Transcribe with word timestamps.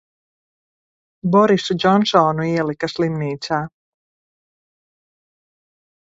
Borisu 1.35 1.75
Džonsonu 1.81 2.47
ielika 2.53 2.91
slimnīcā. 2.95 3.61